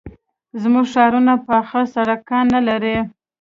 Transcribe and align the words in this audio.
زموږ 0.61 0.85
ښارونه 0.93 1.33
پاخه 1.47 1.81
سړکان 1.95 2.45
نه 2.55 2.61
لري. 2.67 2.97